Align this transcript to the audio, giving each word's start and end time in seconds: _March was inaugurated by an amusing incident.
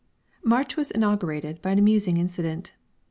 _March 0.43 0.77
was 0.77 0.89
inaugurated 0.89 1.61
by 1.61 1.69
an 1.69 1.77
amusing 1.77 2.17
incident. 2.17 2.73